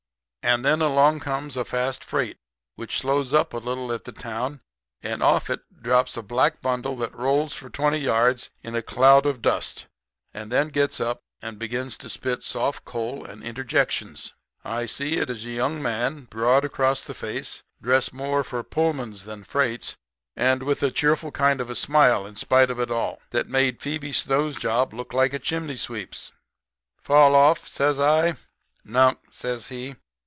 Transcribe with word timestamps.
"And 0.43 0.65
then 0.65 0.81
along 0.81 1.19
comes 1.19 1.55
a 1.55 1.63
fast 1.63 2.03
freight 2.03 2.37
which 2.73 2.97
slows 2.97 3.31
up 3.31 3.53
a 3.53 3.57
little 3.59 3.93
at 3.93 4.05
the 4.05 4.11
town; 4.11 4.61
and 5.03 5.21
off 5.21 5.49
of 5.51 5.59
it 5.59 5.83
drops 5.83 6.17
a 6.17 6.23
black 6.23 6.63
bundle 6.63 6.95
that 6.97 7.13
rolls 7.15 7.53
for 7.53 7.69
twenty 7.69 7.99
yards 7.99 8.49
in 8.63 8.73
a 8.73 8.81
cloud 8.81 9.27
of 9.27 9.43
dust 9.43 9.85
and 10.33 10.51
then 10.51 10.69
gets 10.69 10.99
up 10.99 11.21
and 11.43 11.59
begins 11.59 11.95
to 11.99 12.09
spit 12.09 12.41
soft 12.41 12.85
coal 12.85 13.23
and 13.23 13.43
interjections. 13.43 14.33
I 14.65 14.87
see 14.87 15.17
it 15.17 15.29
is 15.29 15.45
a 15.45 15.49
young 15.49 15.79
man 15.79 16.21
broad 16.23 16.65
across 16.65 17.05
the 17.05 17.13
face, 17.13 17.61
dressed 17.79 18.11
more 18.11 18.43
for 18.43 18.63
Pullmans 18.63 19.25
than 19.25 19.43
freights, 19.43 19.95
and 20.35 20.63
with 20.63 20.81
a 20.81 20.89
cheerful 20.89 21.31
kind 21.31 21.61
of 21.61 21.77
smile 21.77 22.25
in 22.25 22.35
spite 22.35 22.71
of 22.71 22.79
it 22.79 22.89
all 22.89 23.21
that 23.29 23.47
made 23.47 23.79
Phoebe 23.79 24.11
Snow's 24.11 24.57
job 24.57 24.91
look 24.91 25.13
like 25.13 25.33
a 25.33 25.39
chimney 25.39 25.75
sweep's. 25.77 26.31
"'Fall 26.99 27.35
off?' 27.35 27.67
says 27.67 27.99
I. 27.99 28.37
"'Nunk,' 28.83 29.31
says 29.31 29.67
he. 29.67 29.97